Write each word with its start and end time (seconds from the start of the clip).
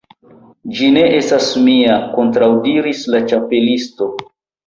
"Ĝi 0.77 0.87
ne 0.93 1.01
estas 1.17 1.49
mia," 1.67 1.97
kontraŭdiris 2.15 3.05
la 3.17 3.23
Ĉapelisto. 3.33 4.09